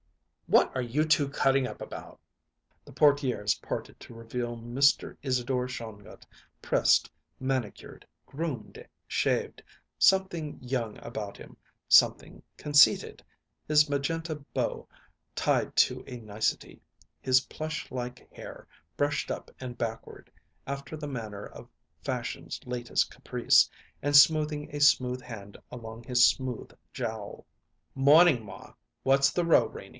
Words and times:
What 0.47 0.75
are 0.75 0.81
you 0.81 1.05
two 1.05 1.29
cutting 1.29 1.65
up 1.67 1.79
about?" 1.79 2.19
The 2.83 2.91
portières 2.91 3.61
parted 3.61 3.99
to 4.01 4.13
reveal 4.15 4.57
Mr. 4.57 5.15
Isadore 5.21 5.67
Shongut, 5.69 6.23
pressed, 6.61 7.09
manicured, 7.39 8.05
groomed, 8.25 8.85
shaved 9.07 9.63
something 9.97 10.57
young 10.59 10.97
about 10.97 11.37
him; 11.37 11.55
something 11.87 12.41
conceited; 12.57 13.23
his 13.65 13.89
magenta 13.89 14.35
bow 14.53 14.89
tied 15.35 15.73
to 15.77 16.03
a 16.07 16.17
nicety, 16.17 16.81
his 17.21 17.45
plushlike 17.45 18.27
hair 18.33 18.67
brushed 18.97 19.31
up 19.31 19.51
and 19.59 19.77
backward 19.77 20.31
after 20.67 20.97
the 20.97 21.07
manner 21.07 21.45
of 21.45 21.69
fashion's 22.03 22.59
latest 22.65 23.11
caprice, 23.11 23.69
and 24.01 24.17
smoothing 24.17 24.75
a 24.75 24.79
smooth 24.81 25.21
hand 25.21 25.57
along 25.71 26.03
his 26.03 26.25
smooth 26.25 26.71
jowl. 26.91 27.45
"Morning, 27.95 28.43
ma. 28.43 28.73
What's 29.03 29.31
the 29.31 29.45
row, 29.45 29.67
Renie? 29.67 29.89